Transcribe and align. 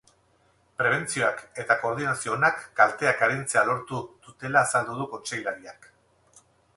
Prebentzioak 0.77 1.43
eta 1.63 1.75
koordinazio 1.83 2.33
onak 2.37 2.63
kalteak 2.79 3.21
arintzea 3.27 3.63
lortu 3.69 4.01
dutela 4.29 4.65
azaldu 4.69 4.97
du 5.03 5.07
kontseilariak. 5.13 5.87